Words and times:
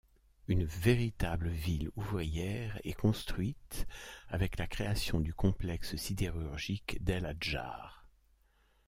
Une 0.47 0.63
véritable 0.65 1.49
ville 1.49 1.91
ouvrière 1.95 2.81
est 2.83 2.93
construite 2.93 3.85
avec 4.29 4.57
la 4.57 4.65
création 4.65 5.19
du 5.19 5.31
complexe 5.31 5.95
sidérurgique 5.95 6.97
d'El-Hadjar. 7.03 8.07